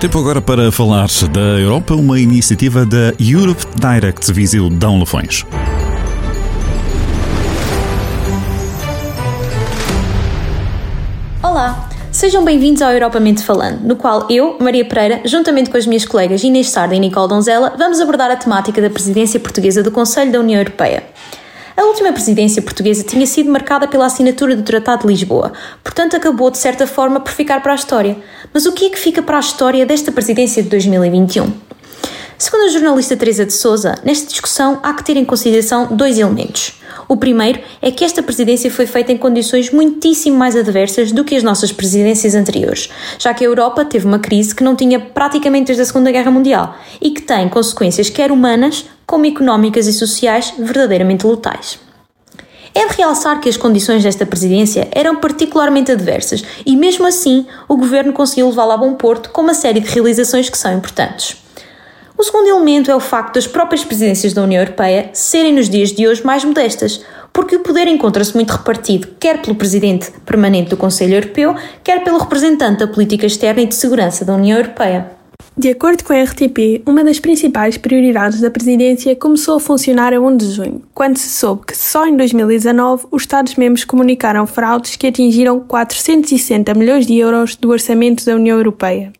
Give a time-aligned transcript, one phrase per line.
[0.00, 5.44] Tempo agora para falar da Europa, uma iniciativa da Europe Direct Viseu Dão Lafões.
[11.42, 16.06] Olá, sejam bem-vindos ao Europamente Falando, no qual eu, Maria Pereira, juntamente com as minhas
[16.06, 20.30] colegas Inês Sarda e Nicole Donzela, vamos abordar a temática da presidência portuguesa do Conselho
[20.30, 21.02] da União Europeia.
[21.78, 25.52] A última presidência portuguesa tinha sido marcada pela assinatura do Tratado de Lisboa,
[25.84, 28.16] portanto acabou de certa forma por ficar para a história.
[28.52, 31.68] Mas o que é que fica para a história desta presidência de 2021?
[32.36, 36.74] Segundo a jornalista Teresa de Souza, nesta discussão há que ter em consideração dois elementos.
[37.08, 41.34] O primeiro é que esta presidência foi feita em condições muitíssimo mais adversas do que
[41.34, 45.66] as nossas presidências anteriores, já que a Europa teve uma crise que não tinha praticamente
[45.66, 50.52] desde a Segunda Guerra Mundial e que tem consequências quer humanas como económicas e sociais
[50.58, 51.87] verdadeiramente letais.
[52.78, 57.76] É de realçar que as condições desta presidência eram particularmente adversas e, mesmo assim, o
[57.76, 61.36] governo conseguiu levá-la a bom porto com uma série de realizações que são importantes.
[62.16, 65.90] O segundo elemento é o facto das próprias presidências da União Europeia serem nos dias
[65.90, 70.76] de hoje mais modestas, porque o poder encontra-se muito repartido, quer pelo presidente permanente do
[70.76, 75.17] Conselho Europeu, quer pelo representante da política externa e de segurança da União Europeia.
[75.58, 80.20] De acordo com a RTP, uma das principais prioridades da presidência começou a funcionar a
[80.20, 85.08] 1 de junho, quando se soube que só em 2019 os Estados-membros comunicaram fraudes que
[85.08, 89.12] atingiram 460 milhões de euros do orçamento da União Europeia.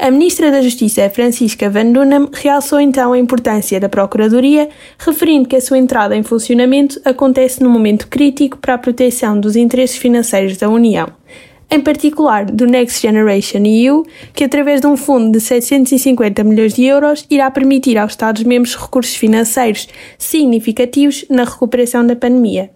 [0.00, 4.68] A Ministra da Justiça, Francisca Van Dunham, realçou então a importância da Procuradoria,
[4.98, 9.54] referindo que a sua entrada em funcionamento acontece num momento crítico para a proteção dos
[9.54, 11.06] interesses financeiros da União,
[11.70, 16.84] em particular do Next Generation EU, que através de um fundo de 750 milhões de
[16.84, 22.70] euros irá permitir aos Estados-membros recursos financeiros significativos na recuperação da pandemia.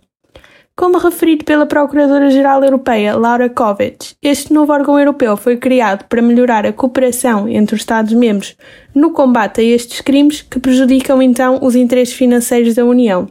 [0.74, 6.64] Como referido pela Procuradora-Geral Europeia, Laura Kovic, este novo órgão europeu foi criado para melhorar
[6.64, 8.56] a cooperação entre os Estados-membros
[8.94, 13.28] no combate a estes crimes que prejudicam então os interesses financeiros da União.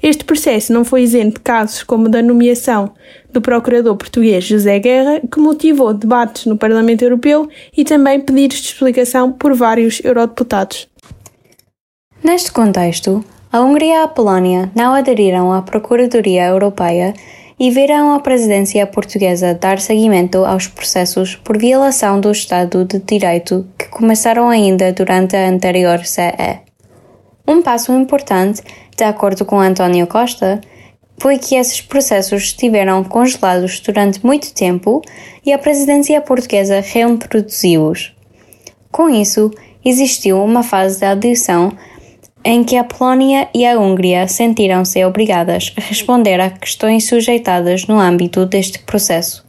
[0.00, 2.92] Este processo não foi isento de casos como da nomeação
[3.32, 8.68] do procurador português José Guerra, que motivou debates no Parlamento Europeu e também pedidos de
[8.68, 10.88] explicação por vários eurodeputados.
[12.22, 17.14] Neste contexto, a Hungria e a Polónia não aderiram à Procuradoria Europeia
[17.58, 23.66] e viram a presidência portuguesa dar seguimento aos processos por violação do Estado de Direito
[23.76, 26.60] que começaram ainda durante a anterior CE.
[27.46, 28.62] Um passo importante,
[28.98, 30.60] de acordo com António Costa,
[31.18, 35.00] foi que esses processos estiveram congelados durante muito tempo
[35.46, 38.12] e a presidência portuguesa reintroduziu-os.
[38.90, 39.50] Com isso,
[39.84, 41.72] existiu uma fase de adição
[42.44, 47.98] em que a Polónia e a Hungria sentiram-se obrigadas a responder a questões sujeitadas no
[47.98, 49.46] âmbito deste processo.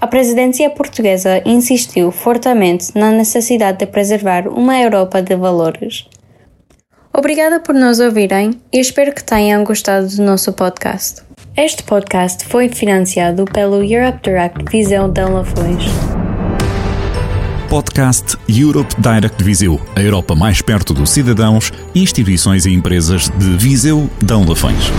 [0.00, 6.06] A presidência portuguesa insistiu fortemente na necessidade de preservar uma Europa de valores.
[7.18, 11.20] Obrigada por nos ouvirem e espero que tenham gostado do nosso podcast.
[11.56, 15.82] Este podcast foi financiado pelo Europe Direct Visão de Lafões
[17.68, 24.08] podcast Europe Direct Viseu, a Europa mais perto dos cidadãos, instituições e empresas de Viseu,
[24.22, 24.90] Dão Lafões.